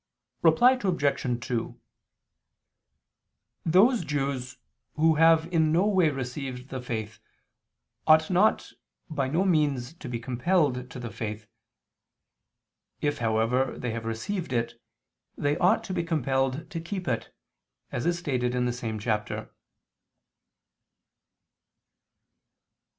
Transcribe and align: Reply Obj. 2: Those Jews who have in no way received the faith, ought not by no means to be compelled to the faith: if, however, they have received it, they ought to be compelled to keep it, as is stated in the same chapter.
Reply 0.41 0.79
Obj. 0.83 1.45
2: 1.47 1.79
Those 3.63 4.03
Jews 4.03 4.57
who 4.95 5.13
have 5.13 5.45
in 5.53 5.71
no 5.71 5.85
way 5.85 6.09
received 6.09 6.69
the 6.69 6.81
faith, 6.81 7.19
ought 8.07 8.31
not 8.31 8.73
by 9.11 9.27
no 9.27 9.45
means 9.45 9.93
to 9.93 10.09
be 10.09 10.19
compelled 10.19 10.89
to 10.89 10.99
the 10.99 11.11
faith: 11.11 11.45
if, 12.99 13.19
however, 13.19 13.77
they 13.77 13.91
have 13.91 14.05
received 14.05 14.51
it, 14.51 14.81
they 15.37 15.55
ought 15.59 15.83
to 15.83 15.93
be 15.93 16.03
compelled 16.03 16.67
to 16.71 16.81
keep 16.81 17.07
it, 17.07 17.31
as 17.91 18.07
is 18.07 18.17
stated 18.17 18.55
in 18.55 18.65
the 18.65 18.73
same 18.73 18.97
chapter. 18.97 19.51